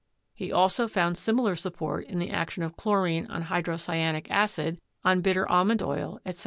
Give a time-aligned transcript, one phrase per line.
[0.33, 5.47] He also found similar support in the action of chlorine on hydrocyanic acid, on bitter
[5.47, 6.39] almond oil, etc.